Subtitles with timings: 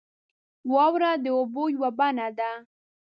[0.73, 2.51] •واوره د اوبو یوه بڼه ده.